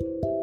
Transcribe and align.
Thank 0.00 0.24
you. 0.24 0.33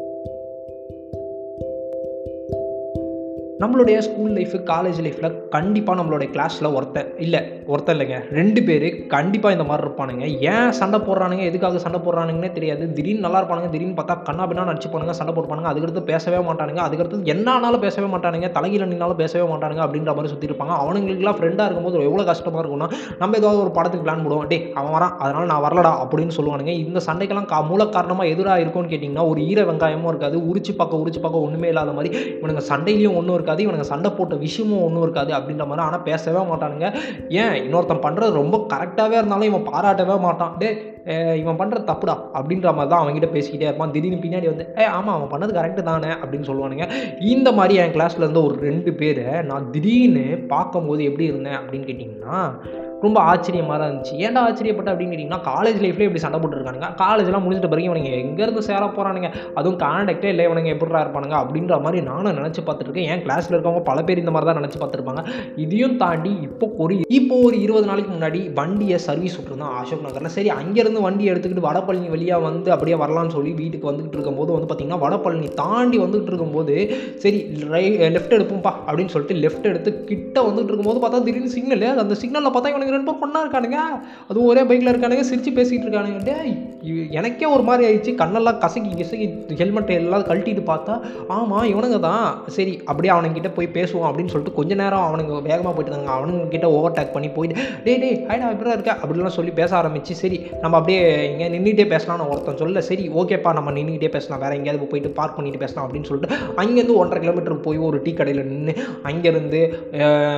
நம்மளுடைய 3.62 3.96
school 4.06 4.32
life 4.36 4.58
college 4.70 5.00
லைஃப்பில் 5.06 5.34
கண்டிப்பாக 5.54 5.96
நம்மளுடைய 5.98 6.28
கிளாஸில் 6.34 6.68
ஒருத்தன் 6.76 7.08
இல்லை 7.24 7.40
ஒருத்தன் 7.72 7.94
இல்லைங்க. 7.96 8.18
ரெண்டு 8.38 8.60
பேர் 8.68 8.86
கண்டிப்பாக 9.14 9.54
இந்த 9.56 9.64
மாதிரி 9.68 9.82
இருப்பானுங்க. 9.86 10.24
ஏன் 10.52 10.70
சண்டை 10.78 10.98
போடுறானுங்க? 11.06 11.44
எதுக்காக 11.50 11.80
சண்டை 11.84 11.98
போடுறானுங்கன்னே 12.06 12.50
தெரியாது. 12.56 12.84
திடீர்னு 12.96 13.24
நல்லா 13.26 13.40
இருப்பானுங்க. 13.40 13.68
திடீர்னு 13.74 13.98
பார்த்தா 13.98 14.16
கண்ணா 14.28 14.46
பின்னா 14.50 14.64
நடிச்சு 14.70 14.90
சண்டை 15.20 15.34
போட்டுப்பானுங்க. 15.34 15.70
அதுக்கடுத்து 15.72 16.02
பேசவே 16.12 16.40
மாட்டானுங்க. 16.48 16.80
அதுக்கடுத்து 16.86 17.30
என்ன 17.34 17.46
ஆனாலும் 17.56 17.84
பேசவே 17.86 18.08
மாட்டானுங்க. 18.14 18.50
தலைகீழ 18.56 18.86
நின்னாலும் 18.92 19.20
பேசவே 19.22 19.44
மாட்டானுங்க 19.52 19.82
அப்படின்ற 19.86 20.14
மாதிரி 20.16 20.32
சுற்றி 20.32 20.48
இருப்பாங்க. 20.50 20.74
அவனுங்களுக்குலாம் 20.84 21.38
ஃப்ரெண்டாக 21.40 21.68
இருக்கும்போது 21.68 22.08
எவ்வளோ 22.08 22.24
கஷ்டமாக 22.30 22.62
இருக்கும்னா 22.62 22.88
நம்ம 23.22 23.40
ஏதாவது 23.42 23.62
ஒரு 23.66 23.72
படத்துக்கு 23.78 24.06
பிளான் 24.08 24.24
போடுவோம். 24.26 24.48
டே 24.54 24.60
அவன் 24.78 24.94
வரான். 24.96 25.14
அதனால் 25.24 25.50
நான் 25.52 25.64
வரலடா 25.66 25.92
அப்படின்னு 26.06 26.36
சொல்லுவானுங்க. 26.38 26.74
இந்த 26.86 27.02
சண்டைக்கெல்லாம் 27.08 27.50
கா 27.54 27.60
மூல 27.70 27.88
காரணமாக 27.98 28.32
எதிராக 28.34 28.64
இருக்கும்னு 28.64 28.92
கேட்டிங்கன்னா 28.94 29.28
ஒரு 29.32 29.40
ஈர 29.52 29.60
வெங்காயமும் 29.70 30.10
இருக்காது. 30.14 30.38
உரிச்சு 30.50 30.74
பார்க்க 30.82 31.02
உரிச்சு 31.04 31.22
பார்க்க 31.26 31.46
ஒன்றுமே 31.46 31.70
இல்லாத 31.74 31.96
மாதிரி 31.98 32.12
இவனுங்க 32.40 32.64
சண்டையிலையும் 32.72 33.16
ஒன்றும் 33.20 33.36
இருக்காது. 33.38 33.50
இவனுங்க 33.58 33.80
சண்டை 33.80 34.10
போட்ட 34.10 34.34
விஷயமும் 34.34 34.82
ஒன்றும் 34.82 35.02
இருக்காது 35.02 35.32
அப்படின்ற 35.32 35.66
மாதிரி 35.66 35.86
ஆனால் 35.86 36.02
பேசவே 36.02 36.38
மாட்டானுங்க. 36.38 36.94
ஏன்? 37.28 37.54
இன்னொருத்தன் 37.64 38.04
பண்ணுறது 38.06 38.32
ரொம்ப 38.32 38.66
கரெக்டாகவே 38.74 39.12
இருந்தாலும் 39.12 39.50
இவன் 39.50 39.68
பாராட்டவே 39.72 40.20
மாட்டான். 40.20 40.54
டே 40.58 40.90
இவன் 41.36 41.58
பண்ணுறது 41.58 41.84
தப்புடா 41.86 42.14
அப்படின்ற 42.34 42.74
மாதிரி 42.74 42.88
தான் 42.88 43.00
அவங்ககிட்ட 43.02 43.28
பேசிக்கிட்டே 43.32 43.68
இருப்பான். 43.68 43.90
திடீர்னு 43.90 44.22
பின்னாடி 44.24 44.46
வந்து 44.46 44.74
ஏ 44.78 44.84
ஆமாம் 44.84 45.14
அவன் 45.16 45.32
பண்ணது 45.32 45.52
கரெக்டு 45.52 45.82
தானே 45.82 46.08
அப்படின்னு 46.08 46.48
சொல்லுவானுங்க. 46.50 46.90
இந்த 47.18 47.52
மாதிரி 47.52 47.74
என் 47.74 47.90
கிளாஸில் 47.90 48.24
இருந்த 48.26 48.42
ஒரு 48.42 48.56
ரெண்டு 48.60 48.92
பேரை 48.92 49.42
நான் 49.42 49.70
திடீர்னு 49.70 50.26
பார்க்கும்போது 50.48 51.04
எப்படி 51.04 51.24
இருந்தேன் 51.24 51.54
அப்படின்னு 51.54 51.88
கேட்டிங்கன்னா 51.88 52.38
ரொம்ப 53.06 53.18
ஆச்சரியமாக 53.30 53.76
தான் 53.80 53.90
இருந்துச்சு. 53.90 54.16
ஏன்டா 54.24 54.40
ஆச்சரியப்பட்ட 54.46 54.92
அப்படின்னு 54.92 55.12
கேட்டிங்கன்னா 55.14 55.40
காலேஜ் 55.50 55.78
லைஃப்லேயே 55.84 56.08
இப்படி 56.08 56.22
சண்டை 56.24 56.38
போட்டுருக்கானுங்க. 56.42 56.88
காலேஜ்லாம் 57.02 57.44
முடிஞ்சிட்ட 57.44 57.70
பிறகு 57.72 57.88
இவனுங்க 57.90 58.10
எங்கேருந்து 58.22 58.64
சேர 58.70 58.82
போகிறானுங்க 58.96 59.30
அதுவும் 59.58 59.78
கான்டாக்டே 59.84 60.30
இல்லை 60.32 60.46
இவனுங்க 60.48 60.70
எப்படிடா 60.74 61.02
இருப்பானுங்க? 61.04 61.36
அப்படின்ற 61.42 61.80
மாதிரி 61.86 62.00
நானும் 62.10 62.38
நினச்சி 62.40 62.62
பார்த்துருக்கேன் 62.68 63.08
என் 63.12 63.24
கிளாஸில் 63.26 63.56
இருக்கவங்க 63.56 63.82
பல 63.90 63.98
பேர் 64.08 64.22
இந்த 64.24 64.34
மாதிரி 64.36 64.48
தான் 64.50 64.60
நினச்சி 64.60 64.80
பார்த்துருப்பாங்க. 64.82 65.24
இதையும் 65.64 65.96
தாண்டி 66.04 66.32
இப்போ 66.48 66.68
ஒரு 66.84 66.96
இப்போ 67.20 67.36
ஒரு 67.46 67.56
இருபது 67.64 67.86
நாளைக்கு 67.90 68.12
முன்னாடி 68.16 68.42
வண்டியை 68.60 68.98
சர்வீஸ் 69.08 69.36
விட்டுருந்தான் 69.38 69.74
அசோக் 69.80 70.06
நகரில். 70.06 70.34
சரி 70.36 70.50
அங்கேருந்து 70.58 71.04
வண்டி 71.06 71.24
எடுத்துக்கிட்டு 71.32 71.66
வடபழனி 71.68 72.08
வழியாக 72.14 72.46
வந்து 72.48 72.68
அப்படியே 72.76 72.98
வரலாம்னு 73.02 73.34
சொல்லி 73.36 73.52
வீட்டுக்கு 73.62 73.90
வந்துகிட்டு 73.90 74.16
இருக்கும்போது 74.18 74.50
வந்து 74.56 74.68
பார்த்திங்கன்னா 74.70 75.02
வடபழனி 75.04 75.48
தாண்டி 75.62 75.98
வந்துகிட்டு 76.04 76.32
இருக்கும்போது 76.32 76.76
சரி 77.24 77.40
ரை 77.74 77.84
லெஃப்ட் 78.16 78.36
எடுப்போம்ப்பா 78.38 78.72
அப்படின்னு 78.86 79.12
சொல்லிட்டு 79.14 79.40
லெஃப்ட் 79.44 79.68
எடுத்து 79.72 79.90
கிட்ட 80.10 80.36
வந்துட்டு 80.48 80.70
இருக்கும்போது 80.70 81.02
பார்த்தா 81.04 81.22
திடீர்னு 81.28 81.54
சிக்னல் 81.56 81.86
அந்த 82.04 82.16
சிக்னலில் 82.22 82.52
பார்த்தா 82.54 82.72
இவனுக்கு 82.72 82.91
ரெண்டு 82.94 83.06
பேரும் 83.08 83.24
ஒன்றா 83.26 83.42
இருக்கானுங்க. 83.44 83.80
அதுவும் 84.30 84.48
ஒரே 84.52 84.64
பைக்கில் 84.70 84.92
இருக்கானுங்க 84.92 85.26
சிரித்து 85.30 85.52
பேசிக்கிட்டு 85.58 85.88
இருக்கானுங்க. 85.88 86.36
எனக்கே 87.18 87.46
ஒரு 87.54 87.64
மாதிரி 87.66 87.82
ஆயிடுச்சு. 87.88 88.12
கண்ணெல்லாம் 88.20 88.60
கசக்கி 88.62 88.92
கிசக்கி 89.00 89.26
ஹெல்மெட் 89.60 89.90
எல்லாம் 89.98 90.24
கழட்டிட்டு 90.28 90.62
பார்த்தா 90.70 90.94
ஆமாம் 91.34 91.66
இவனுங்க 91.72 91.98
தான் 92.06 92.24
சரி 92.56 92.74
அப்படியே 92.90 93.12
அவனுங்கிட்ட 93.14 93.50
போய் 93.58 93.68
பேசுவோம் 93.76 94.06
அப்படின்னு 94.08 94.32
சொல்லிட்டு 94.32 94.56
கொஞ்ச 94.58 94.72
நேரம் 94.82 95.06
அவனுங்க 95.08 95.34
வேகமாக 95.48 95.72
போயிட்டு 95.74 95.92
இருந்தாங்க. 95.92 96.14
அவனுங்க 96.18 96.48
கிட்ட 96.54 96.68
ஓவர்டேக் 96.78 97.12
பண்ணி 97.16 97.28
போயிட்டு 97.36 97.66
டேய் 97.84 98.00
டேய் 98.02 98.16
ஹைடா 98.30 98.50
எப்படிடா 98.54 98.76
இருக்கா? 98.78 98.94
அப்படிலாம் 99.02 99.36
சொல்லி 99.38 99.52
பேச 99.60 99.70
ஆரம்பிச்சு 99.80 100.16
சரி 100.22 100.38
நம்ம 100.62 100.74
அப்படியே 100.80 101.02
இங்கே 101.30 101.48
நின்றுட்டே 101.54 101.86
பேசலாம்னு 101.94 102.28
ஒருத்தன் 102.32 102.60
சொல்ல 102.62 102.82
சரி 102.90 103.04
ஓகேப்பா 103.20 103.52
நம்ம 103.58 103.72
நின்றுக்கிட்டே 103.78 104.10
பேசலாம். 104.16 104.42
வேறு 104.44 104.58
எங்கேயாவது 104.58 104.90
போயிட்டு 104.92 105.12
பார்க் 105.20 105.36
பண்ணிட்டு 105.38 105.62
பேசலாம். 105.64 105.86
அப்படின்னு 105.86 106.10
சொல்லிட்டு 106.10 106.36
அங்கேருந்து 106.62 106.98
ஒன்றரை 107.02 107.20
கிலோமீட்டருக்கு 107.24 107.68
போய் 107.68 107.80
ஒரு 107.88 108.00
டீ 108.06 108.14
கடையில் 108.20 108.48
நின்று 108.52 108.74
அங்கேருந்து 109.10 109.62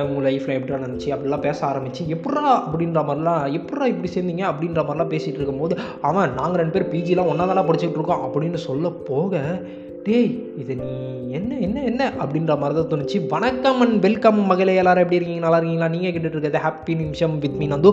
உங்கள் 0.09 0.25
லைஃப்பில் 0.29 0.57
எப்படி 0.57 0.75
நடந்துச்சு? 0.77 1.09
அப்படிலாம் 1.15 1.45
பேச 1.47 1.59
ஆரம்பிச்சு 1.71 2.03
எப்பட்றா 2.15 2.44
அப்படின்ற 2.57 3.01
மாதிரிலாம் 3.03 3.43
எப்படா 3.51 3.85
இப்படி 3.85 4.11
சேர்ந்தீங்க 4.13 4.43
அப்படின்ற 4.47 4.81
மாதிரிலாம் 4.81 5.13
பேசிகிட்டு 5.13 5.41
இருக்கும்போது 5.41 5.75
அவன் 6.01 6.33
நாங்கள் 6.33 6.61
ரெண்டு 6.61 6.75
பேர் 6.75 6.91
பிஜிலாம் 6.91 7.25
ஒன்றா 7.25 7.45
தானே 7.45 7.65
படிச்சுட்டு 7.67 7.99
இருக்கோம் 7.99 8.23
அப்படின்னு 8.23 8.61
சொல்ல 8.61 8.89
போக 8.89 9.33
டேய் 10.07 10.27
இது 10.61 10.73
நீ 10.79 10.87
என்ன 11.37 11.51
என்ன 11.65 11.77
என்ன 11.89 12.01
அப்படின்ற 12.23 12.53
மாதிரி 12.61 12.73
தான் 12.77 12.89
தோணுச்சு. 12.89 13.19
வணக்கம் 13.31 13.79
அண்ட் 13.83 13.95
வெல்கம் 14.03 14.39
மகளே 14.49 14.73
எல்லாரும் 14.81 15.03
எப்படி 15.03 15.17
இருக்கீங்க? 15.19 15.43
நல்லா 15.45 15.59
இருக்கீங்களா? 15.59 15.87
நீங்கள் 15.93 16.13
கேட்டுட்டு 16.13 16.37
இருக்கிறது 16.37 16.59
ஹாப்பி 16.65 16.93
நிமிஷம் 16.99 17.33
வித் 17.43 17.55
மீன் 17.61 17.73
வந்து 17.75 17.91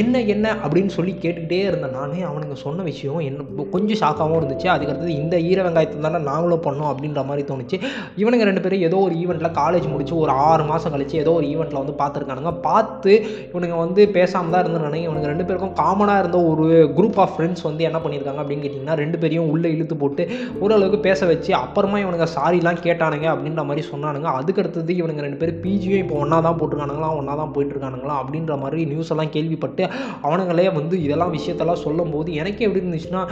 என்ன 0.00 0.20
என்ன 0.34 0.52
அப்படின்னு 0.64 0.92
சொல்லி 0.96 1.12
கேட்டுக்கிட்டே 1.22 1.58
இருந்தேன். 1.70 1.96
நானே 1.98 2.20
அவனுங்க 2.28 2.56
சொன்ன 2.64 2.84
விஷயம் 2.90 3.18
என்ன 3.30 3.66
கொஞ்சம் 3.74 4.00
ஷாக்காகவும் 4.02 4.38
இருந்துச்சு. 4.40 4.68
அதுக்கடுத்தது 4.74 5.16
இந்த 5.22 5.40
ஈர 5.48 5.64
வெங்காயத்தை 5.66 5.98
தானே 6.06 6.20
நாங்களும் 6.30 6.62
பண்ணோம் 6.68 6.90
அப்படின்ற 6.92 7.24
மாதிரி 7.30 7.44
தோணுச்சு. 7.50 7.78
இவனுங்க 8.22 8.46
ரெண்டு 8.50 8.62
பேரும் 8.66 8.84
ஏதோ 8.90 9.00
ஒரு 9.08 9.16
ஈவெண்ட்டில் 9.22 9.56
காலேஜ் 9.60 9.90
முடிச்சு 9.94 10.14
ஒரு 10.22 10.34
ஆறு 10.50 10.66
மாதம் 10.70 10.94
கழிச்சு 10.96 11.18
ஏதோ 11.24 11.34
ஒரு 11.40 11.48
ஈவெண்ட்டில் 11.52 11.82
வந்து 11.82 11.96
பார்த்துருக்கானுங்க. 12.02 12.54
பார்த்து 12.68 13.14
இவனுங்க 13.50 13.78
வந்து 13.84 14.04
பேசாமல் 14.18 14.54
தான் 14.56 14.64
இருந்திருக்கானுங்க 14.64 15.08
இவனுங்க 15.08 15.32
ரெண்டு 15.34 15.48
பேருக்கும் 15.50 15.76
காமனாக 15.82 16.22
இருந்த 16.24 16.40
ஒரு 16.52 16.68
குரூப் 17.00 17.20
ஆஃப் 17.26 17.34
ஃப்ரெண்ட்ஸ் 17.36 17.68
வந்து 17.70 17.88
என்ன 17.90 18.00
பண்ணியிருக்காங்க 18.06 18.42
அப்படின்னு 18.44 18.66
கேட்டிங்கன்னா 18.66 18.98
ரெண்டு 19.04 19.20
பேரையும் 19.24 19.52
உள்ளே 19.56 19.74
இழுத்து 19.76 20.00
போட்டு 20.04 20.24
ஓரளவுக்கு 20.64 21.04
பேச 21.10 21.26
வச்சு 21.32 21.46
அப்புறமா 21.62 21.98
இவனுங்க 22.04 22.26
சாரிலாம் 22.34 22.80
கேட்டானுங்க 22.86 23.26
அப்படின்ற 23.34 23.62
மாதிரி 23.68 23.82
சொன்னானுங்க. 23.90 24.28
அதுக்கடுத்தது 24.38 24.92
இவனுங்க 25.00 25.22
ரெண்டு 25.26 25.40
பேரும் 25.40 25.60
பிஜியும் 25.64 26.02
இப்போ 26.04 26.16
ஒன்றா 26.22 26.38
தான் 26.46 26.58
போட்டிருக்கானுங்களாம் 26.60 27.16
ஒன்றா 27.20 27.34
தான் 27.40 27.52
போயிட்டுருக்கானுங்களாம் 27.54 28.20
அப்படின்ற 28.22 28.56
மாதிரி 28.62 28.80
நியூஸ் 28.92 29.12
எல்லாம் 29.14 29.32
கேள்விப்பட்டு 29.36 29.84
அவனுங்களே 30.26 30.66
வந்து 30.78 30.94
இதெல்லாம் 31.06 31.32
விஷயத்தெல்லாம் 31.36 31.82
சொல்லும்போது 31.86 32.34
எனக்கே 32.42 32.66
எப்படி 32.66 32.82
இருந்துச்சுன்னா 32.84 33.22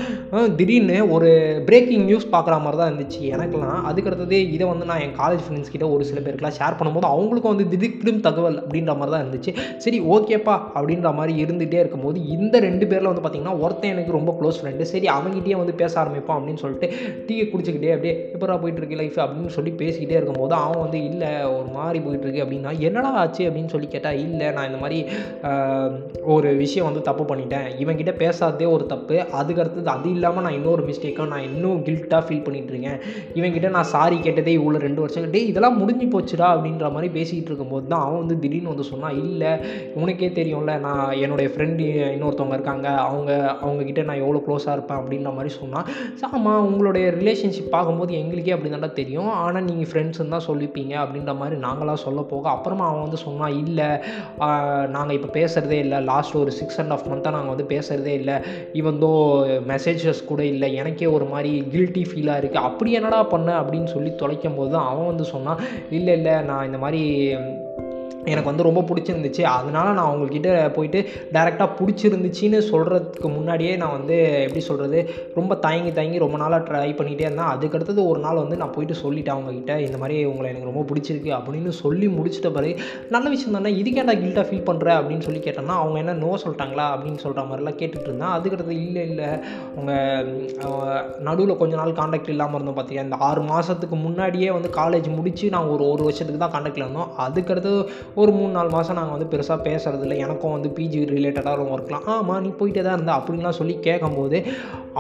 திடீர்னு 0.60 0.98
ஒரு 1.16 1.30
பிரேக்கிங் 1.68 2.06
நியூஸ் 2.10 2.26
பார்க்குற 2.34 2.56
மாதிரி 2.64 2.80
தான் 2.82 2.90
இருந்துச்சு. 2.92 3.20
எனக்குலாம் 3.36 3.86
அதுக்கடுத்தது 3.90 4.38
இதை 4.56 4.66
வந்து 4.72 4.88
நான் 4.90 5.02
என் 5.06 5.16
காலேஜ் 5.20 5.44
ஃப்ரெண்ட்ஸ் 5.46 5.72
கிட்ட 5.74 5.88
ஒரு 5.94 6.04
சில 6.10 6.20
பேருக்குலாம் 6.26 6.56
ஷேர் 6.60 6.78
பண்ணும்போது 6.78 7.10
அவங்களுக்கும் 7.14 7.54
வந்து 7.54 7.68
திடீர்னு 7.72 8.24
தகவல் 8.28 8.58
அப்படின்ற 8.62 8.94
மாதிரி 8.98 9.14
தான் 9.14 9.24
இருந்துச்சு. 9.24 9.52
சரி 9.84 10.00
ஓகேப்பா 10.14 10.56
அப்படின்ற 10.76 11.10
மாதிரி 11.18 11.32
இருந்துகிட்டே 11.44 11.80
இருக்கும்போது 11.82 12.18
இந்த 12.36 12.60
ரெண்டு 12.66 12.84
பேரில் 12.90 13.10
வந்து 13.10 13.24
பார்த்திங்கன்னா 13.24 13.58
ஒருத்தன் 13.64 13.92
எனக்கு 13.94 14.16
ரொம்ப 14.18 14.32
க்ளோஸ் 14.40 14.60
ஃப்ரெண்டு 14.60 14.90
சரி 14.92 15.08
அவங்ககிட்டயே 15.16 15.56
வந்து 15.62 15.74
பேச 15.82 15.92
ஆரம்பிப்போம் 16.02 16.38
அப்படின்னு 16.38 16.62
சொல்லிட்டு 16.64 16.88
டீயை 17.28 17.44
குடிச்சிக்கிட்டே 17.52 17.92
டே 18.06 18.12
எப்படா 18.34 18.54
போயிட்டு 18.62 18.80
இருக்கு 18.80 18.98
லைஃப் 19.00 19.18
அப்படின்னு 19.24 19.52
சொல்லி 19.56 19.72
பேசிக்கிட்டே 19.80 20.16
இருக்கும்போது 20.18 20.54
அவன் 20.62 20.82
வந்து 20.84 20.98
இல்லை 21.10 21.30
ஒரு 21.56 21.68
மாதிரி 21.76 21.98
போயிட்டு 22.04 22.26
இருக்கு 22.26 22.42
அப்படின்னா 22.44 22.72
என்னடா 22.86 23.10
ஆச்சு? 23.22 23.42
அப்படின்னு 23.48 23.72
சொல்லி 23.74 23.88
கேட்டால் 23.94 24.18
இல்லை 24.24 24.46
நான் 24.56 24.68
இந்த 24.70 24.80
மாதிரி 24.82 24.98
ஒரு 26.34 26.48
விஷயம் 26.62 26.88
வந்து 26.88 27.02
தப்பு 27.08 27.24
பண்ணிட்டேன். 27.30 27.68
இவன்கிட்ட 27.82 28.12
பேசாததே 28.22 28.66
ஒரு 28.76 28.84
தப்பு. 28.92 29.16
அதுக்கடுத்தது 29.40 29.92
அது 29.94 30.08
இல்லாமல் 30.16 30.44
நான் 30.46 30.56
இன்னொரு 30.58 30.82
மிஸ்டேக்காக 30.90 31.28
நான் 31.34 31.46
இன்னும் 31.50 31.82
கில்ட்டாக 31.88 32.22
ஃபீல் 32.26 32.44
பண்ணிகிட்டு 32.46 32.72
இருக்கேன். 32.74 32.98
இவன்கிட்ட 33.38 33.70
நான் 33.76 33.90
சாரி 33.94 34.18
கேட்டதே 34.26 34.54
இவ்வளோ 34.58 34.82
ரெண்டு 34.86 35.02
வருஷம். 35.04 35.30
டே 35.36 35.42
இதெல்லாம் 35.52 35.78
முடிஞ்சு 35.82 36.08
போச்சுடா 36.14 36.48
அப்படின்ற 36.54 36.92
மாதிரி 36.96 37.10
பேசிக்கிட்டு 37.18 37.52
இருக்கும்போது 37.52 37.86
தான் 37.94 38.04
அவன் 38.06 38.22
வந்து 38.22 38.38
திடீர்னு 38.44 38.72
வந்து 38.74 38.88
சொன்னான் 38.92 39.18
இல்லை 39.24 39.52
உனக்கே 40.02 40.30
தெரியும்ல 40.40 40.74
நான் 40.86 41.04
என்னுடைய 41.24 41.50
ஃப்ரெண்டு 41.54 41.84
இன்னொருத்தவங்க 42.14 42.58
இருக்காங்க. 42.58 42.88
அவங்க 43.06 43.30
அவங்கக்கிட்ட 43.64 44.04
நான் 44.10 44.22
எவ்வளோ 44.24 44.42
க்ளோஸாக 44.48 44.76
இருப்பேன் 44.78 45.02
அப்படின்ற 45.02 45.32
மாதிரி 45.38 45.52
சொன்னான் 45.60 45.86
சாமா 46.22 46.44
ஆமாம் 46.46 46.66
உங்களுடைய 46.66 47.06
ரிலேஷன்ஷிப் 47.18 47.70
வரும்போது 47.96 48.18
எங்களுக்கே 48.22 48.54
அப்படி 48.54 48.70
தாண்டா 48.72 48.88
தெரியும் 48.98 49.30
ஆனால் 49.42 49.66
நீங்கள் 49.68 49.88
ஃப்ரெண்ட்ஸுன்னு 49.90 50.34
தான் 50.34 50.46
சொல்லிப்பீங்க 50.48 50.92
அப்படின்ற 51.02 51.32
மாதிரி 51.40 51.56
நாங்களாம் 51.66 52.02
சொல்ல 52.04 52.20
போக 52.32 52.44
அப்புறமா 52.54 52.84
அவன் 52.88 53.04
வந்து 53.06 53.20
சொன்னான் 53.24 53.54
இல்லை 53.62 53.88
நாங்கள் 54.96 55.16
இப்போ 55.18 55.30
பேசுகிறதே 55.38 55.78
இல்லை. 55.84 55.98
லாஸ்ட் 56.10 56.36
ஒரு 56.42 56.52
சிக்ஸ் 56.58 56.80
அண்ட் 56.82 56.94
ஆஃப் 56.96 57.06
மந்த்தாக 57.12 57.36
நாங்கள் 57.36 57.54
வந்து 57.54 57.68
பேசுகிறதே 57.74 58.14
இல்லை. 58.20 58.36
ஈவன் 58.80 59.00
தோ 59.04 59.12
மெசேஜஸ் 59.72 60.22
கூட 60.30 60.42
இல்லை. 60.54 60.70
எனக்கே 60.80 61.08
ஒரு 61.18 61.28
மாதிரி 61.34 61.52
கில்ட்டி 61.76 62.04
ஃபீலாக 62.10 62.40
இருக்குது 62.42 62.66
அப்படி 62.70 62.92
என்னடா 63.00 63.20
பண்ண? 63.34 63.48
அப்படின்னு 63.62 63.90
சொல்லி 63.94 64.12
தொலைக்கும் 64.24 64.58
போது 64.58 64.72
தான் 64.76 64.90
அவன் 64.90 65.10
வந்து 65.12 65.26
சொன்னான் 65.34 65.62
இல்லை 65.98 66.14
இல்லை 66.20 66.36
நான் 66.50 66.68
இந்த 66.70 66.80
மாதிரி 66.84 67.02
எனக்கு 68.32 68.50
வந்து 68.50 68.66
ரொம்ப 68.68 68.82
பிடிச்சிருந்துச்சு. 68.88 69.42
அதனால 69.56 69.86
நான் 69.98 70.10
அவங்கக்கிட்ட 70.10 70.50
போயிட்டு 70.76 71.00
டேரெக்டாக 71.36 71.68
பிடிச்சிருந்துச்சின்னு 71.80 72.60
சொல்கிறதுக்கு 72.70 73.30
முன்னாடியே 73.36 73.72
நான் 73.82 73.96
வந்து 73.98 74.16
எப்படி 74.46 74.62
சொல்கிறது 74.70 74.98
ரொம்ப 75.38 75.54
தயங்கி 75.66 75.92
தயங்கி 75.98 76.24
ரொம்ப 76.24 76.38
நாளாக 76.42 76.62
ட்ரை 76.68 76.90
பண்ணிகிட்டே 77.00 77.26
இருந்தேன். 77.28 77.52
அதுக்கடுத்தது 77.54 78.00
ஒரு 78.12 78.20
நாள் 78.26 78.42
வந்து 78.44 78.60
நான் 78.62 78.74
போயிட்டு 78.76 78.96
சொல்லிட்டேன் 79.02 79.36
அவங்கக்கிட்ட 79.36 79.74
இந்த 79.86 79.98
மாதிரி 80.02 80.16
உங்களை 80.32 80.50
எனக்கு 80.52 80.70
ரொம்ப 80.70 80.84
பிடிச்சிருக்கு 80.90 81.32
அப்படின்னு 81.38 81.72
சொல்லி 81.82 82.08
முடிச்சிட்ட 82.18 82.50
பிறகு 82.56 82.74
நல்ல 83.14 83.26
விஷயம் 83.34 83.56
தானே 83.58 83.72
இதுக்கேண்டா 83.80 84.16
கில்ட்டாக 84.22 84.46
ஃபீல் 84.48 84.66
பண்ணுற 84.70 84.88
அப்படின்னு 85.00 85.26
சொல்லி 85.26 85.42
கேட்டேன்னா 85.46 85.76
அவங்க 85.82 85.98
என்ன 86.04 86.16
நோ 86.24 86.30
சொல்லிட்டாங்களா 86.44 86.86
அப்படின்னு 86.94 87.22
சொல்கிற 87.24 87.44
மாதிரிலாம் 87.48 87.78
கேட்டுட்டு 87.80 88.08
இருந்தேன். 88.08 88.34
அதுக்கடுத்து 88.36 88.74
இல்லை 88.86 89.02
இல்லை. 89.10 89.28
உங்கள் 89.78 91.02
நடுவில் 91.28 91.60
கொஞ்ச 91.60 91.74
நாள் 91.80 91.98
காண்டாக்ட் 92.00 92.32
இல்லாமல் 92.34 92.58
இருந்தோம் 92.58 92.78
பார்த்தீங்க 92.78 93.02
இந்த 93.06 93.18
ஆறு 93.28 93.42
மாதத்துக்கு 93.50 93.96
முன்னாடியே 94.06 94.48
வந்து 94.56 94.70
காலேஜ் 94.80 95.08
முடித்து 95.16 95.50
நான் 95.54 95.70
ஒரு 95.74 95.84
ஒரு 95.92 96.02
வருஷத்துக்கு 96.08 96.42
தான் 96.42 96.54
காண்டாக்டில் 96.54 96.84
இருந்தோம். 96.84 97.10
அதுக்கடுத்து 97.26 97.72
ஒரு 98.20 98.32
மூணு 98.36 98.52
நாலு 98.56 98.70
மாதம் 98.74 98.96
நாங்கள் 98.98 99.14
வந்து 99.14 99.30
பெருசாக 99.32 99.58
பேசுகிறதில்ல 99.66 100.14
எனக்கும் 100.16 100.52
வந்து 100.54 100.68
பிஜி 100.76 101.00
ரிலேட்டடாக 101.14 101.64
ஒர்க்லாம் 101.72 102.04
ஆமாம் 102.12 102.40
நீ 102.44 102.50
போயிட்டே 102.60 102.82
தான் 102.86 102.96
இருந்தா 102.96 103.14
அப்படின்லாம் 103.18 103.56
சொல்லி 103.58 103.74
கேட்கும்போது 103.86 104.38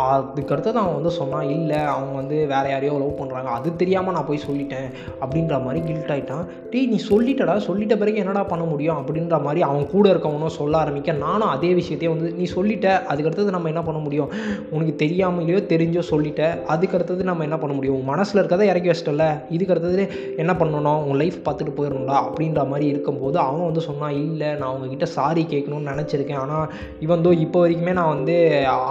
அதுக்கடுத்து 0.00 0.70
அவன் 0.80 0.96
வந்து 0.96 1.10
சொன்னான் 1.18 1.46
இல்லை 1.54 1.78
அவங்க 1.92 2.12
வந்து 2.12 2.38
வேறு 2.50 2.68
யாரையோ 2.72 2.96
லவ் 3.02 3.20
பண்ணுறாங்க 3.20 3.50
அது 3.58 3.68
தெரியாமல் 3.76 4.14
நான் 4.16 4.26
போய் 4.30 4.40
சொல்லிட்டேன். 4.48 4.88
அப்படின்ற 5.22 5.62
மாதிரி 5.66 5.80
கில்ட் 5.86 6.12
ஆகிட்டான் 6.14 6.44
டேய் 6.72 6.90
நீ 6.92 6.98
சொல்லிட்டடா. 7.10 7.54
சொல்லிட்ட 7.68 7.96
பிறகு 8.02 8.20
என்னடா 8.24 8.42
பண்ண 8.44 8.64
முடியும்? 8.64 8.98
அப்படின்ற 9.00 9.38
மாதிரி 9.46 9.62
அவன் 9.62 9.86
கூட 9.94 10.04
இருக்கவனும் 10.14 10.56
சொல்ல 10.58 10.76
ஆரம்பிக்க 10.78 11.12
நானும் 11.12 11.48
அதே 11.48 11.70
விஷயத்தையே 11.80 12.12
வந்து 12.14 12.30
நீ 12.32 12.48
சொல்லிட்ட. 12.56 12.86
அதுக்கடுத்தது 13.14 13.56
நம்ம 13.56 13.72
என்ன 13.74 13.84
பண்ண 13.88 14.00
முடியும்? 14.00 14.30
உனக்கு 14.70 14.94
தெரியாமலையோ 15.06 15.62
தெரிஞ்சோ 15.72 16.04
சொல்லிட்ட. 16.12 16.42
அதுக்கடுத்தது 16.74 17.28
நம்ம 17.30 17.48
என்ன 17.48 17.58
பண்ண 17.64 17.74
முடியும்? 17.78 17.96
உன் 18.00 18.10
மனசில் 18.12 18.42
இருக்கிறத 18.42 18.68
இறக்கி 18.72 18.92
வச்சிட்டல 18.92 19.26
இதுக்கு 19.48 19.74
அடுத்தது 19.76 20.04
என்ன 20.36 20.52
பண்ணணும்? 20.52 21.00
உன் 21.08 21.20
லைஃப் 21.24 21.40
பார்த்துட்டு 21.48 21.76
போயிடணும்டா. 21.80 22.18
அப்படின்ற 22.26 22.68
மாதிரி 22.68 23.04
இருக்கும்போது 23.06 23.38
அவன் 23.38 23.68
வந்து 23.68 23.82
சொன்னான் 23.88 24.14
இல்லை 24.22 24.48
நான் 24.60 24.72
உங்ககிட்ட 24.74 25.06
சாரி 25.16 25.42
கேட்கணும்னு 25.50 25.90
நினச்சிருக்கேன். 25.92 26.40
ஆனால் 26.44 26.70
இவன் 27.04 27.24
தோ 27.26 27.32
இப்போ 27.46 27.58
வரைக்குமே 27.64 27.92
நான் 27.98 28.14
வந்து 28.16 28.36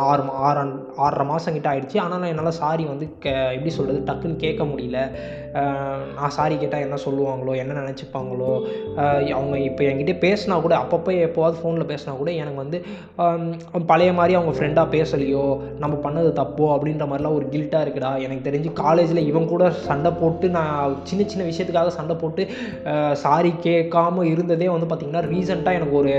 ஆறு 0.09 0.23
ஆறு 0.47 0.59
ஆறரை 1.03 1.25
மாதம் 1.31 1.55
கிட்ட 1.55 1.67
ஆயிடுச்சு. 1.71 1.97
ஆனாலும் 2.03 2.29
என்னால் 2.31 2.59
சாரி 2.61 2.83
வந்து 2.91 3.07
கே 3.23 3.33
எப்படி 3.55 3.71
சொல்கிறது 3.77 3.99
டக்குன்னு 4.09 4.43
கேட்க 4.45 4.63
முடியல. 4.71 4.99
நான் 6.17 6.33
சாரி 6.37 6.55
கேட்டால் 6.61 6.83
என்ன 6.85 6.97
சொல்லுவாங்களோ 7.03 7.51
என்ன 7.61 7.73
நினச்சிப்பாங்களோ 7.81 8.49
அவங்க 9.37 9.55
இப்போ 9.67 9.83
என்கிட்ட 9.89 10.13
பேசினா 10.23 10.55
கூட 10.65 10.73
அப்பப்போ 10.83 11.11
எப்போவாது 11.27 11.55
ஃபோனில் 11.59 11.89
பேசினா 11.91 12.13
கூட 12.21 12.31
எனக்கு 12.41 12.59
வந்து 12.63 12.77
பழைய 13.91 14.11
மாதிரி 14.17 14.33
அவங்க 14.39 14.53
ஃப்ரெண்டாக 14.57 14.93
பேசலையோ 14.95 15.45
நம்ம 15.83 15.95
பண்ணது 16.05 16.31
தப்போ 16.41 16.65
அப்படின்ற 16.75 17.05
மாதிரிலாம் 17.11 17.37
ஒரு 17.39 17.47
கில்ட்டாக 17.53 17.85
இருக்குடா. 17.85 18.11
எனக்கு 18.25 18.47
தெரிஞ்சு 18.49 18.71
காலேஜில் 18.83 19.27
இவன் 19.29 19.51
கூட 19.53 19.63
சண்டை 19.87 20.11
போட்டு 20.21 20.49
நான் 20.57 20.97
சின்ன 21.11 21.27
சின்ன 21.31 21.45
விஷயத்துக்காக 21.51 21.93
சண்டை 21.99 22.17
போட்டு 22.23 22.45
சாரி 23.23 23.53
கேட்காம 23.67 24.25
இருந்ததே 24.33 24.69
வந்து 24.75 24.89
பார்த்திங்கன்னா 24.89 25.23
ரீசெண்டாக 25.33 25.79
எனக்கு 25.79 25.97
ஒரு 26.01 26.13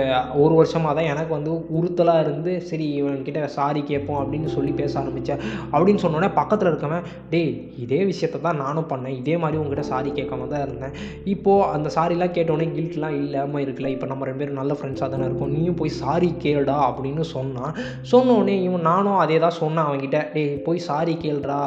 ஒரு 0.44 0.54
வருஷமாக 0.60 0.94
தான் 1.00 1.10
எனக்கு 1.12 1.32
வந்து 1.38 1.52
உறுத்தலாக 1.78 2.24
இருந்து 2.26 2.54
சரி 2.70 2.88
இவன்கிட்ட 3.00 3.44
சாரி 3.58 3.82
கேட்போம் 3.92 4.20
அப்படின்னு 4.22 4.50
சொல்லி 4.56 4.65
பேச 4.80 4.92
ஆரம்பித்தேன் 5.00 5.40
அப்படின்னு 5.72 6.02
சொன்னோன்னே 6.04 6.30
பக்கத்தில் 6.40 6.70
இருக்கவன் 6.70 7.04
டேய் 7.32 7.52
இதே 7.84 8.00
விஷயத்தை 8.10 8.40
தான் 8.46 8.60
நானும் 8.64 8.88
பண்ணேன். 8.92 9.16
இதே 9.20 9.36
மாதிரி 9.42 9.60
உங்ககிட்ட 9.62 9.84
சாரி 9.92 10.10
கேட்காம 10.18 10.48
தான் 10.52 10.64
இருந்தேன். 10.66 10.94
இப்போது 11.34 11.66
அந்த 11.74 11.88
சாரிலாம் 11.96 12.34
கேட்டோடனே 12.36 12.68
கில்ட்லாம் 12.76 13.16
இல்லாமல் 13.22 13.62
இருக்குல்ல. 13.64 13.90
இப்போ 13.94 14.06
நம்ம 14.12 14.24
ரெண்டு 14.28 14.42
பேரும் 14.42 14.60
நல்ல 14.60 14.72
ஃப்ரெண்ட்ஸாக 14.78 15.08
தானே 15.14 15.24
இருக்கும். 15.28 15.52
நீயும் 15.56 15.78
போய் 15.80 15.92
சாரி 16.02 16.30
கேளுடா 16.44 16.76
அப்படின்னு 16.88 17.26
சொன்னான். 17.34 17.74
சொன்னோடனே 18.12 18.56
இவன் 18.68 18.86
நானும் 18.90 19.18
அதே 19.24 19.38
தான் 19.44 19.56
சொன்னேன் 19.60 19.84
அவன்கிட்ட. 19.86 20.20
டேய் 20.34 20.50
போய் 20.66 20.78
சாரி 20.88 21.16
கேளுடா. 21.24 21.58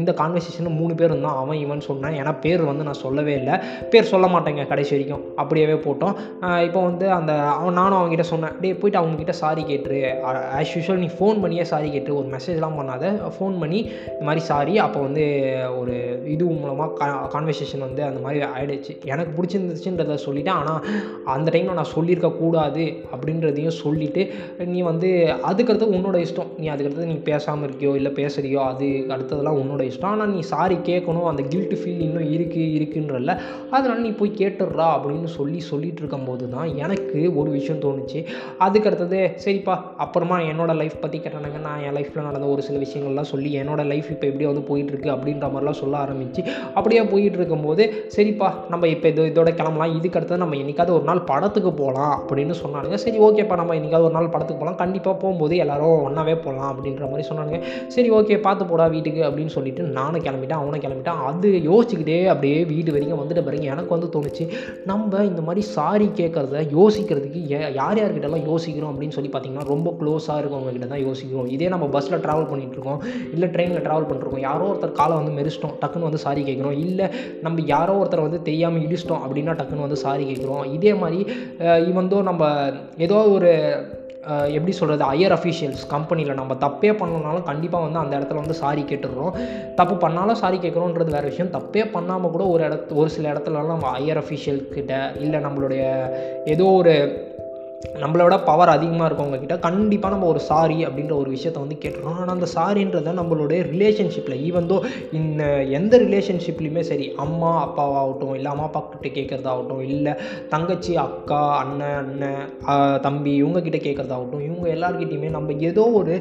இந்த 0.00 0.10
கான்வர்சேஷன் 0.20 0.70
மூணு 0.80 0.94
பேர் 1.00 1.10
இருந்தான். 1.12 1.38
அவன் 1.42 1.60
இவன் 1.64 1.86
சொன்னேன். 1.88 2.16
ஏன்னா 2.20 2.34
பேர் 2.44 2.62
வந்து 2.70 2.86
நான் 2.88 3.00
சொல்லவே 3.04 3.34
இல்லை. 3.40 3.56
பேர் 3.92 4.10
சொல்ல 4.12 4.26
மாட்டேங்க 4.34 4.66
கடைசி 4.72 4.92
வரைக்கும். 4.96 5.24
அப்படியே 5.42 5.78
போட்டோம். 5.86 6.14
இப்போ 6.66 6.80
வந்து 6.88 7.06
அந்த 7.18 7.32
அவன் 7.58 7.78
நானும் 7.80 7.98
அவங்ககிட்ட 7.98 8.26
சொன்னேன். 8.32 8.54
டேய் 8.62 8.78
போயிட்டு 8.80 9.00
அவங்ககிட்ட 9.00 9.34
சாரி 9.42 9.62
கேட்டுரு. 9.70 10.00
ஆஸ் 10.58 10.74
யூஷுவல் 10.76 11.02
நீ 11.04 11.08
ஃபோன் 11.18 11.40
பண்ணியே 11.42 11.64
சாரி 11.72 11.88
கேட்டு 11.94 12.12
ஒரு 12.20 12.28
மெசேஜ்லாம் 12.46 12.78
பண்ணாத. 12.78 13.04
ஃபோன் 13.36 13.54
பண்ணி 13.60 13.78
இந்த 14.12 14.24
மாதிரி 14.28 14.42
சாரி 14.50 14.74
அப்போ 14.84 14.98
வந்து 15.06 15.24
ஒரு 15.80 15.94
இது 16.34 16.44
மூலமாக 16.62 16.90
கா 16.98 17.06
கான்வர்சேஷன் 17.34 17.84
வந்து 17.86 18.02
அந்த 18.08 18.20
மாதிரி 18.24 18.40
ஆகிடுச்சு 18.54 18.92
எனக்கு 19.12 19.32
பிடிச்சிருந்துச்சுன்றத 19.36 20.18
சொல்லிவிட்டேன் 20.24 20.58
ஆனால் 20.60 20.80
அந்த 21.34 21.48
டைமில் 21.54 21.78
நான் 21.78 21.92
சொல்லியிருக்க 21.94 22.30
கூடாது 22.42 22.84
அப்படின்றதையும் 23.14 23.76
சொல்லிவிட்டு 23.82 24.22
நீ 24.74 24.80
வந்து 24.90 25.08
அதுக்கடுத்து 25.50 25.88
உன்னோட 25.96 26.16
இஷ்டம். 26.26 26.50
நீ 26.60 26.66
அதுக்கடுத்து 26.74 27.08
நீ 27.12 27.16
பேசாமல் 27.30 27.66
இருக்கியோ 27.68 27.92
இல்லை 28.00 28.12
பேசுறியோ 28.20 28.60
அது 28.70 28.88
அடுத்ததெல்லாம் 29.14 29.60
உன்னோட 29.62 29.82
இஷ்டம். 29.90 30.12
ஆனால் 30.14 30.32
நீ 30.34 30.40
சாரி 30.52 30.78
கேட்கணும். 30.90 31.28
அந்த 31.32 31.44
கில்ட்டு 31.52 31.80
ஃபீல் 31.80 32.04
இன்னும் 32.08 32.30
இருக்குது 32.36 32.72
இருக்குன்றல 32.78 33.34
அதனால் 33.76 34.04
நீ 34.06 34.12
போய் 34.20 34.38
கேட்டுடுறா 34.42 34.88
அப்படின்னு 34.96 35.30
சொல்லி 35.38 35.60
சொல்லிட்டு 35.70 36.02
இருக்கும்போது 36.02 36.44
தான் 36.56 36.70
எனக்கு 36.84 37.20
ஒரு 37.40 37.50
விஷயம் 37.58 37.82
தோணுச்சு. 37.86 38.20
அதுக்கு 38.66 38.88
அடுத்தது 38.90 39.20
சரிப்பா 39.44 39.76
அப்புறமா 40.04 40.38
என்னோடய 40.52 40.80
லைஃப் 40.82 41.02
பற்றி 41.04 41.18
கேட்டானுங்க. 41.24 41.60
நான் 41.68 41.82
என் 41.86 41.96
லைஃப்பில் 41.98 42.26
நடந்த 42.36 42.52
ஒரு 42.54 42.62
சில 42.68 42.76
விஷயங்கள்லாம் 42.84 43.28
சொல்லி 43.32 43.50
என்னோடய 43.60 43.86
லைஃப் 43.92 44.08
இப்போ 44.14 44.26
எப்படியோ 44.30 44.48
வந்து 44.52 44.64
போயிட்டுருக்கு 44.70 45.08
அப்படின்ற 45.14 45.46
மாதிரிலாம் 45.52 45.78
சொல்ல 45.82 45.94
ஆரம்பிச்சு 46.04 46.40
அப்படியே 46.78 47.02
போயிட்டு 47.12 47.38
இருக்கும்போது 47.40 47.82
சரிப்பா 48.16 48.48
நம்ம 48.72 48.88
இப்போ 48.94 49.06
இது 49.12 49.22
இதோட 49.32 49.50
கிளம்பலாம். 49.60 49.94
இதுக்கு 49.98 50.18
அடுத்தது 50.18 50.42
நம்ம 50.42 50.56
என்றைக்காவது 50.62 50.94
ஒரு 50.98 51.06
நாள் 51.10 51.22
படத்துக்கு 51.30 51.70
போகலாம் 51.80 52.14
அப்படின்னு 52.18 52.54
சொன்னானுங்க. 52.62 52.96
சரி 53.04 53.18
ஓகேப்பா 53.26 53.56
நம்ம 53.60 53.74
என்றைக்காவது 53.78 54.08
ஒரு 54.08 54.16
நாள் 54.18 54.30
படத்துக்கு 54.34 54.60
போகலாம். 54.62 54.78
கண்டிப்பாக 54.82 55.16
போகும்போது 55.22 55.56
எல்லாரும் 55.64 55.96
ஒன்றாவே 56.08 56.34
போகலாம் 56.46 56.70
அப்படின்ற 56.72 57.04
மாதிரி 57.12 57.26
சொன்னானுங்க. 57.30 57.60
சரி 57.94 58.08
ஓகே 58.18 58.38
பார்த்து 58.46 58.70
போடா 58.72 58.86
வீட்டுக்கு 58.94 59.22
அப்படின்னு 59.28 59.54
சொல்லிட்டு 59.56 59.82
நானும் 59.98 60.24
கிளம்பிட்டேன் 60.26 60.60
அவனும் 60.62 60.84
கிளம்பிட்டான். 60.86 61.22
அது 61.30 61.48
யோசிச்சுக்கிட்டே 61.70 62.18
அப்படியே 62.34 62.58
வீடு 62.72 62.94
வரைக்கும் 62.96 63.22
வந்துட்ட 63.22 63.44
பாருங்க 63.48 63.68
எனக்கு 63.74 63.94
வந்து 63.96 64.10
தோணுச்சு 64.16 64.46
நம்ம 64.92 65.24
இந்த 65.30 65.42
மாதிரி 65.48 65.64
சாரி 65.76 66.08
கேட்குறத 66.20 66.64
யோசிக்கிறதுக்கு 66.78 67.42
யார் 67.80 68.00
யார்கிட்டலாம் 68.02 68.46
யோசிக்கிறோம் 68.50 68.92
அப்படின்னு 68.92 69.16
சொல்லி 69.18 69.32
பார்த்தீங்கன்னா 69.34 69.66
ரொம்ப 69.72 69.88
க்ளோஸாக 70.00 70.40
இருக்கவங்க 70.42 70.72
கிட்ட 70.76 70.88
தான் 70.94 71.04
யோசிக்கிறோம். 71.08 71.50
இதே 71.56 71.68
நம்ம 71.74 71.86
பஸ்ஸில் 71.94 72.15
ட்ராவல் 72.24 72.48
பண்ணிகிட்டு 72.50 72.76
இருக்கோம் 72.78 73.00
இல்லை 73.34 73.48
ட்ரெயினில் 73.54 73.84
ட்ராவல் 73.86 74.08
பண்ணிருக்கோம் 74.08 74.46
யாரோ 74.48 74.64
ஒருத்தர் 74.70 74.98
காலை 75.00 75.16
வந்து 75.20 75.36
மெரிச்சிட்டோம் 75.38 75.76
டக்குன்னு 75.82 76.08
வந்து 76.08 76.24
சாரி 76.26 76.42
கேட்குறோம். 76.48 76.78
இல்லை 76.86 77.08
நம்ம 77.44 77.66
யாரோ 77.74 77.94
ஒருத்தர் 78.00 78.26
வந்து 78.28 78.40
தெரியாமல் 78.48 78.86
இடிச்சிட்டோம் 78.86 79.22
அப்படின்னா 79.26 79.54
டக்குன்னு 79.60 79.86
வந்து 79.86 80.02
சாரி 80.06 80.24
கேட்குறோம். 80.32 80.64
இதே 80.78 80.94
மாதிரி 81.02 81.20
இவந்தோ 81.92 82.20
நம்ம 82.30 82.50
ஏதோ 83.06 83.20
ஒரு 83.36 83.52
எப்படி 84.54 84.72
சொல்கிறது 84.78 85.04
ஹையர் 85.08 85.34
அஃபீஷியல்ஸ் 85.34 85.82
கம்பெனியில் 85.92 86.38
நம்ம 86.38 86.52
தப்பே 86.64 86.90
பண்ணணும்னாலும் 87.00 87.44
கண்டிப்பாக 87.50 87.84
வந்து 87.84 88.00
அந்த 88.00 88.12
இடத்துல 88.18 88.40
வந்து 88.42 88.56
சாரி 88.60 88.82
கேட்டுடுறோம். 88.88 89.36
தப்பு 89.80 89.94
பண்ணாலும் 90.04 90.40
சாரி 90.40 90.58
கேட்குறோன்றது 90.64 91.14
வேறு 91.16 91.30
விஷயம். 91.32 91.52
தப்பே 91.56 91.84
பண்ணாமல் 91.94 92.32
கூட 92.34 92.44
ஒரு 92.54 92.64
இடத்து 92.68 92.98
ஒரு 93.02 93.10
சில 93.16 93.30
இடத்துலலாம் 93.32 93.72
நம்ம 93.74 93.92
ஹையர் 93.98 94.20
அஃபீஷியல் 94.22 94.60
கிட்ட 94.76 94.98
இல்லை 95.24 95.40
நம்மளுடைய 95.46 95.84
ஏதோ 96.54 96.66
ஒரு 96.80 96.94
நம்மளோட 98.02 98.34
பவர் 98.44 98.72
அதிகமாக 98.74 99.08
இருக்கவங்கக்கிட்ட 99.08 99.56
கண்டிப்பாக 99.58 100.12
நம்ம 100.14 100.26
ஒரு 100.26 100.40
சாரி 100.48 100.78
அப்படின்ற 100.86 101.14
ஒரு 101.22 101.30
விஷயத்த 101.34 101.62
வந்து 101.64 101.78
கேட்டுருக்கோம் 101.82 102.18
ஆனால் 102.20 102.34
அந்த 102.36 102.48
சாரின்றத 102.54 103.14
நம்மளுடைய 103.20 103.60
ரிலேஷன்ஷிப்பில் 103.72 104.36
ஈவன் 104.48 104.68
தோ 104.72 104.76
இந்த 105.20 105.42
எந்த 105.78 105.94
ரிலேஷன்ஷிப்லையுமே 106.04 106.82
சரி 106.90 107.06
அம்மா 107.24 107.52
அப்பாவாகட்டும் 107.66 108.34
இல்லை 108.34 108.50
அம்மா 108.52 108.66
அப்பா 108.68 108.82
கிட்ட 108.92 109.10
கேட்குறதாகட்டும் 109.18 109.82
இல்லை 109.88 110.14
தங்கச்சி 110.54 110.94
அக்கா 111.06 111.40
அண்ணன் 111.62 111.96
அண்ணன் 112.02 112.44
தம்பி 113.06 113.32
இவங்கக்கிட்ட 113.42 113.80
கேட்குறதாகட்டும் 113.86 114.44
இவங்க 114.48 114.68
எல்லாருக்கிட்டையுமே 114.76 115.30
நம்ம 115.36 115.56
ஏதோ 115.70 115.84
ஒரு 116.00 116.14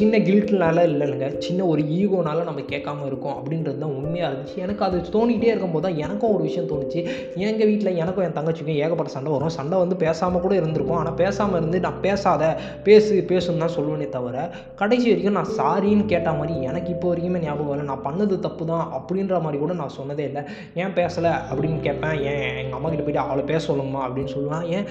சின்ன 0.00 0.18
கில்ட்னால 0.28 0.84
இல்லைங்க 0.90 1.28
சின்ன 1.46 1.64
ஒரு 1.72 1.82
ஈகோனால 1.98 2.44
நம்ம 2.48 2.60
கேட்காம 2.72 3.06
இருக்கோம் 3.10 3.36
அப்படின்றது 3.38 3.78
தான் 3.82 3.94
உண்மையாக 3.98 4.30
இருந்துச்சு. 4.30 4.56
எனக்கு 4.66 4.84
அது 4.86 4.96
தோணிக்கிட்டே 5.16 5.50
இருக்கும்போது 5.52 5.84
தான் 5.86 5.98
எனக்கும் 6.04 6.34
ஒரு 6.34 6.42
விஷயம் 6.48 6.70
தோணுச்சு. 6.72 7.00
எங்கள் 7.48 7.68
வீட்டில் 7.70 7.98
எனக்கும் 8.02 8.24
என் 8.26 8.36
தங்கச்சிக்கும் 8.38 8.80
ஏகப்பட்ட 8.84 9.12
சண்டை 9.16 9.32
வரும். 9.32 9.54
சண்டை 9.58 9.78
வந்து 9.82 9.96
பேசாமல் 10.04 10.44
கூட 10.44 10.54
இருந்திருக்கும் 10.60 11.00
ஆனால் 11.00 11.11
பேசாமல் 11.20 11.58
இருந்து 11.60 11.78
நான் 11.86 12.00
பேசாத 12.06 12.42
பேசு 12.88 13.14
பேசுன்னு 13.30 13.62
தான் 13.64 13.74
சொல்லுவேனே 13.76 14.08
தவிர 14.16 14.36
கடைசி 14.80 15.06
வரைக்கும் 15.10 15.38
நான் 15.38 15.52
சாரின்னு 15.58 16.04
கேட்ட 16.12 16.30
மாதிரி 16.38 16.54
எனக்கு 16.70 16.90
இப்போ 16.94 17.06
வரைக்குமே 17.12 17.42
ஞாபகம் 17.44 17.70
வரல. 17.72 17.86
நான் 17.90 18.04
பண்ணது 18.06 18.34
தப்பு 18.46 18.64
தான் 18.72 18.84
அப்படின்ற 18.98 19.40
மாதிரி 19.44 19.58
கூட 19.62 19.72
நான் 19.80 19.94
சொன்னதே 19.98 20.24
இல்லை. 20.30 20.42
ஏன் 20.82 20.94
பேசலை 20.98 21.32
அப்படின்னு 21.50 21.78
கேட்பேன் 21.86 22.16
ஏன் 22.30 22.44
எங்கள் 22.62 22.76
அம்மா 22.78 22.88
கிட்ட 22.92 23.04
போய்ட்டு 23.06 23.24
அவளை 23.24 23.44
பேச 23.52 23.60
சொல்லுங்கம்மா 23.70 24.02
அப்படின்னு 24.06 24.32
சொல்லுவான். 24.36 24.64
ஏன் 24.76 24.86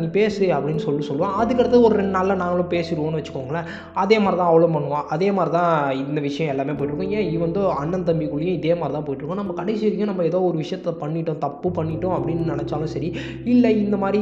நீ 0.00 0.06
பேசு 0.18 0.44
அப்படின்னு 0.56 0.84
சொல்லி 0.86 1.02
சொல்லுவான். 1.10 1.36
அதுக்கடுத்து 1.42 1.84
ஒரு 1.88 1.94
ரெண்டு 2.00 2.14
நாளில் 2.16 2.40
நாங்களும் 2.42 2.72
பேசிடுவோம்னு 2.74 3.20
வச்சுக்கோங்களேன். 3.20 3.68
அதே 4.02 4.18
மாதிரி 4.24 4.40
தான் 4.42 4.52
அவளும் 4.52 4.76
பண்ணுவான். 4.76 5.06
அதே 5.16 5.30
மாதிரி 5.38 5.54
தான் 5.58 5.72
இந்த 6.04 6.20
விஷயம் 6.28 6.52
எல்லாமே 6.54 6.76
போயிட்டுருக்கும். 6.78 7.14
ஏன் 7.18 7.28
இவன் 7.34 7.46
வந்து 7.46 7.62
அண்ணன் 7.80 8.06
தம்பிக்குள்ளேயும் 8.08 8.58
இதே 8.60 8.74
மாதிரி 8.80 8.96
தான் 8.96 9.06
போயிட்டுருக்கோம். 9.06 9.40
நம்ம 9.42 9.54
கடைசி 9.60 9.82
வரைக்கும் 9.86 10.10
நம்ம 10.12 10.24
ஏதோ 10.30 10.40
ஒரு 10.50 10.56
விஷயத்த 10.64 10.94
பண்ணிட்டோம் 11.02 11.42
தப்பு 11.46 11.68
பண்ணிட்டோம் 11.78 12.14
அப்படின்னு 12.18 12.52
நினச்சாலும் 12.52 12.92
சரி 12.94 13.10
இல்லை 13.52 13.72
இந்த 13.84 13.96
மாதிரி 14.02 14.20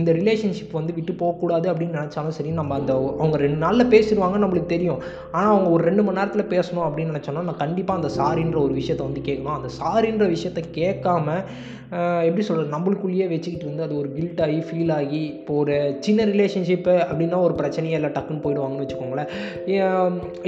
இந்த 0.00 0.10
ரிலேஷன்ஷிப் 0.20 0.74
வந்து 0.80 0.96
விட்டு 0.98 1.14
போகக்கூடாது 1.22 1.66
அப்படின்னு 1.72 1.98
நினச்சாலும் 2.00 2.36
சரி 2.38 2.52
நம்ம 2.60 2.78
அந்த 2.80 2.92
அவங்க 3.22 3.38
ரெண்டு 3.46 3.60
நாளில் 3.64 3.90
பேசிடுவாங்க 3.96 4.38
நம்மளுக்கு 4.44 4.74
தெரியும். 4.76 5.02
ஆனால் 5.36 5.52
அவங்க 5.54 5.68
ஒரு 5.76 5.84
ரெண்டு 5.90 6.04
மணி 6.06 6.18
நேரத்தில் 6.20 6.50
பேசணும் 6.54 6.86
அப்படின்னு 6.86 7.14
நினச்சோன்னா 7.14 7.44
நான் 7.48 7.62
கண்டிப்பாக 7.64 8.00
அந்த 8.00 8.12
சாரின்ற 8.20 8.58
ஒரு 8.66 8.74
விஷயத்த 8.80 9.02
வந்து 9.08 9.26
கேட்கணும். 9.28 9.58
அந்த 9.58 9.70
சாரின்ற 9.80 10.26
விஷயத்த 10.36 10.62
கேட்காம 10.80 11.36
எப்படி 12.26 12.42
சொல்கிறது 12.46 12.72
நம்மளுக்குள்ளேயே 12.74 13.24
வச்சுக்கிட்டு 13.30 13.64
இருந்து 13.66 13.84
அது 13.86 13.94
ஒரு 14.00 14.08
கில்ட் 14.16 14.40
ஆகி 14.44 14.58
ஃபீல் 14.66 14.92
ஆகி 14.96 15.22
இப்போ 15.38 15.54
ஒரு 15.62 15.76
சின்ன 16.06 16.26
ரிலேஷன்ஷிப்பு 16.32 16.94
அப்படின்னா 17.06 17.38
ஒரு 17.46 17.54
பிரச்சனையே 17.60 17.96
இல்லை 17.98 18.10
டக்குன்னு 18.16 18.42
போயிடுவாங்கன்னு 18.44 18.84
வச்சுக்கோங்களேன். 18.84 19.30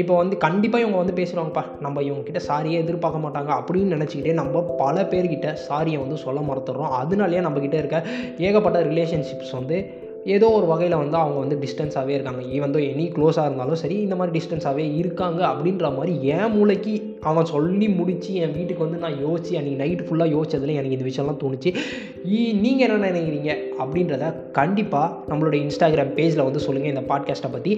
இப்போ 0.02 0.14
வந்து 0.20 0.36
கண்டிப்பாக 0.44 0.84
இவங்க 0.84 1.00
வந்து 1.02 1.16
பேசுகிறாங்கப்பா 1.20 1.64
நம்ம 1.86 2.02
இவங்க 2.08 2.22
கிட்ட 2.28 2.42
சாரியே 2.50 2.82
எதிர்பார்க்க 2.84 3.24
மாட்டாங்க 3.24 3.50
அப்படின்னு 3.60 3.96
நினச்சிக்கிட்டே 3.96 4.36
நம்ம 4.42 4.62
பல 4.84 5.02
பேர்கிட்ட 5.14 5.56
சாரியை 5.68 6.00
வந்து 6.04 6.18
சொல்ல 6.26 6.40
மறந்துடுறோம். 6.50 6.94
அதனாலேயே 7.02 7.42
நம்மக்கிட்ட 7.48 7.78
இருக்க 7.82 8.00
ஏகப்பட்ட 8.48 8.80
ரிலேஷன்ஷிப்ஸ் 8.92 9.54
வந்து 9.60 9.78
ஏதோ 10.24 10.50
ஒரு 10.50 10.66
வகையில் 10.66 10.96
வந்து 10.96 11.16
அவங்க 11.16 11.38
வந்து 11.38 11.56
டிஸ்டன்ஸாகவே 11.56 12.08
இருக்காங்க. 12.08 12.42
ஈவன் 12.42 12.74
தோ 12.74 12.80
எனி 12.92 13.06
க்ளோஸாக 13.16 13.44
இருந்தாலும் 13.44 13.74
சரி 13.74 13.94
இந்த 13.94 14.16
மாதிரி 14.16 14.32
டிஸ்டன்ஸாகவே 14.38 14.96
இருக்காங்க 14.96 15.40
அப்படின்ற 15.46 15.96
மாதிரி 15.96 16.26
என் 16.26 16.50
மூளைக்கு 16.50 16.94
அவன் 17.30 17.48
சொல்லி 17.52 17.86
முடித்து 17.98 18.30
என் 18.44 18.54
வீட்டுக்கு 18.56 18.84
வந்து 18.84 19.00
நான் 19.02 19.18
யோசிச்சு 19.24 19.52
அன்றைக்கி 19.58 19.78
நைட்டு 19.82 20.06
ஃபுல்லாக 20.06 20.34
யோசிச்சதில் 20.36 20.76
எனக்கு 20.78 20.96
இந்த 20.96 21.06
விஷயம்லாம் 21.08 21.40
தோணுச்சு. 21.42 21.70
நீங்கள் 22.62 22.86
என்ன 22.86 23.08
நினைக்கிறீங்க? 23.10 23.50
அப்படின்றத 23.82 24.24
கண்டிப்பாக 24.58 25.08
நம்மளுடைய 25.30 25.60
இன்ஸ்டாகிராம் 25.64 26.12
பேஜில் 26.16 26.44
வந்து 26.48 26.62
சொல்லுங்கள் 26.64 26.92
இந்த 26.94 27.04
பாட்காஸ்ட்டை 27.10 27.50
பற்றி 27.54 27.72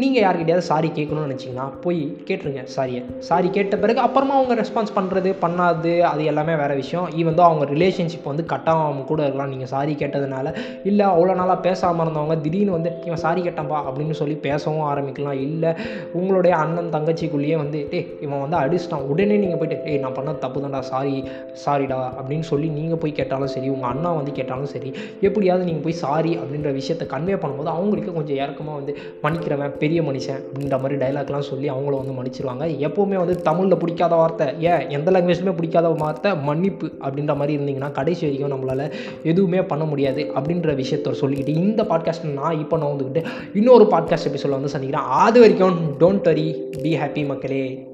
நீங்கள் 0.00 0.22
யார்கிட்டயாவது 0.24 0.64
சாரி 0.70 0.88
கேட்கணும்னு 0.98 1.26
நினச்சிங்கன்னா 1.28 1.66
போய் 1.84 2.00
கேட்டுருங்க 2.28 2.64
சாரியை 2.76 3.02
சாரி 3.28 3.48
கேட்ட 3.56 3.76
பிறகு 3.84 4.00
அப்புறமா 4.06 4.34
அவங்க 4.40 4.56
ரெஸ்பான்ஸ் 4.62 4.94
பண்ணுறது 4.98 5.32
பண்ணாது 5.44 5.92
அது 6.10 6.22
எல்லாமே 6.32 6.54
வேறு 6.62 6.76
விஷயம். 6.82 7.08
ஈவன் 7.20 7.38
தான் 7.40 7.48
அவங்க 7.50 7.66
ரிலேஷன்ஷிப் 7.74 8.30
வந்து 8.32 8.46
கட்டாமல் 8.52 9.08
கூட 9.12 9.20
இருக்கலாம் 9.22 9.52
நீங்கள் 9.54 9.72
சாரி 9.74 9.94
கேட்டதுனால. 10.02 10.54
இல்லை 10.90 11.06
அவ்வளோ 11.14 11.34
நாளாக 11.40 11.58
பேசாமல் 11.68 12.04
இருந்தவங்க 12.06 12.38
திடீர்னு 12.46 12.76
வந்து 12.78 12.92
இவன் 13.08 13.22
சாரி 13.26 13.42
கேட்டான்பா 13.48 13.80
அப்படின்னு 13.88 14.18
சொல்லி 14.22 14.38
பேசவும் 14.48 14.86
ஆரம்பிக்கலாம். 14.92 15.40
இல்லை 15.48 15.72
உங்களுடைய 16.20 16.54
அண்ணன் 16.62 16.94
தங்கச்சிக்குள்ளேயே 16.98 17.58
வந்து 17.64 17.80
டே 17.94 18.02
இவன் 18.26 18.44
வந்து 18.46 18.58
அடிஸ் 18.62 18.88
தான் 18.92 19.06
உடனே 19.10 19.36
நீங்கள் 19.36 19.60
போயிட்டு 19.60 19.90
ஏய் 19.90 20.00
நான் 20.04 20.16
பண்ண 20.18 20.32
தப்பு 20.44 20.60
தான்டா 20.60 20.80
சாரி 20.90 21.16
சாரிடா 21.64 21.98
அப்படின்னு 22.18 22.46
சொல்லி 22.50 22.68
நீங்கள் 22.68 23.00
போய் 23.02 23.12
கேட்டாலும் 23.12 23.52
சரி 23.54 23.68
உங்கள் 23.68 23.90
அண்ணா 23.90 24.12
வந்து 24.12 24.32
கேட்டாலும் 24.32 24.70
சரி 24.74 24.92
எப்படியாவது 25.20 25.64
நீங்கள் 25.64 25.82
போய் 25.82 25.98
சாரி 26.02 26.32
அப்படின்ற 26.36 26.72
விஷயத்தை 26.72 27.06
கன்வே 27.14 27.36
பண்ணும்போது 27.42 27.70
அவங்களுக்கு 27.74 28.12
கொஞ்சம் 28.12 28.36
இறக்கமாக 28.36 28.78
வந்து 28.80 28.94
மன்னிக்கிறவன் 29.24 29.76
பெரிய 29.82 30.02
மனுஷன் 30.02 30.40
அப்படின்ற 30.44 30.78
மாதிரி 30.82 30.98
டைலாக்லாம் 31.04 31.48
சொல்லி 31.50 31.68
அவங்கள 31.70 31.94
வந்து 32.02 32.16
மன்னிச்சிருவாங்க. 32.18 32.66
எப்போவுமே 32.88 33.16
வந்து 33.16 33.36
தமிழில் 33.42 33.80
பிடிக்காத 33.84 34.14
வார்த்தை 34.14 34.46
ஏன் 34.70 34.84
எந்த 34.90 35.10
லாங்குவேஜுமே 35.10 35.54
பிடிக்காத 35.54 35.88
வார்த்தை 36.02 36.32
மன்னிப்பு 36.48 36.88
அப்படின்ற 37.00 37.34
மாதிரி 37.36 37.56
இருந்தீங்கன்னா 37.58 37.92
கடைசி 37.92 38.24
வரைக்கும் 38.26 38.54
நம்மளால் 38.54 38.84
எதுவுமே 39.22 39.62
பண்ண 39.62 39.84
முடியாது 39.84 40.24
அப்படின்ற 40.34 40.74
விஷயத்த 40.82 41.14
சொல்லிக்கிட்டு 41.22 41.48
இந்த 41.48 41.82
பாட்காஸ்ட் 41.82 42.26
நான் 42.32 42.58
இப்போ 42.58 42.76
நான் 42.76 42.92
வந்துக்கிட்டு 42.94 43.24
இன்னொரு 43.54 43.84
பாட்காஸ்ட் 43.84 44.30
எபிசோட 44.32 44.48
வந்து 44.48 44.68
சந்திக்கிறேன். 44.68 45.08
அது 45.26 45.40
வரைக்கும் 45.40 45.78
டோன்ட் 45.98 46.28
வரி 46.32 46.48
பி 46.82 46.92
ஹாப்பி 46.96 47.24
மக்களே. 47.26 47.89